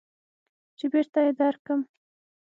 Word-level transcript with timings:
چې 0.77 0.85
بېرته 0.91 1.19
يې 1.25 1.31
درکم. 1.39 1.79